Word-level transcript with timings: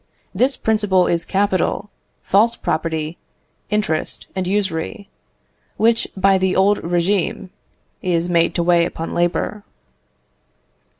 This 0.33 0.57
principle 0.57 1.05
is 1.05 1.23
capital, 1.23 1.91
false 2.23 2.55
property, 2.55 3.19
interest, 3.69 4.25
and 4.35 4.47
usury, 4.47 5.09
which 5.77 6.07
by 6.17 6.39
the 6.39 6.55
old 6.55 6.81
régime, 6.81 7.49
is 8.01 8.27
made 8.27 8.55
to 8.55 8.63
weigh 8.63 8.85
upon 8.85 9.13
labour. 9.13 9.63